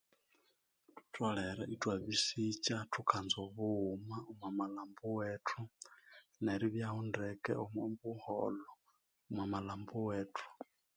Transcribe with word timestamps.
Thutolere 0.95 1.63
itwabisikya 1.75 2.77
thukanza 2.91 3.37
obughuma 3.45 4.17
omwamalhambo 4.29 5.03
wethu 5.17 5.61
neribyahu 6.43 6.99
ndeke 7.09 7.51
omwabuholho 7.63 8.69
omwamalhambo 9.29 9.95
wethu 10.07 10.47